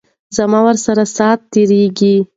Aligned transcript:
زما 0.37 0.59
ورسره 0.65 1.03
ساعت 1.17 1.39
تیریږي. 1.53 2.13